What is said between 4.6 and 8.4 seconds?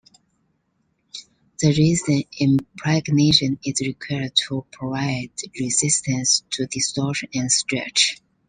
provide resistance to distortion and stretch.